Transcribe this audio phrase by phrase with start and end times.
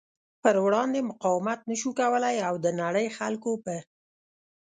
[0.41, 3.75] پر وړاندې مقاومت نشو کولی او د نړۍ خلکو په